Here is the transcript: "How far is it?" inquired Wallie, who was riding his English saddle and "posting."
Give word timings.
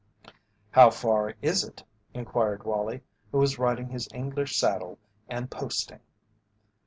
"How 0.71 0.89
far 0.89 1.35
is 1.43 1.63
it?" 1.63 1.83
inquired 2.15 2.63
Wallie, 2.63 3.03
who 3.31 3.37
was 3.37 3.59
riding 3.59 3.89
his 3.89 4.09
English 4.11 4.57
saddle 4.57 4.97
and 5.29 5.51
"posting." 5.51 5.99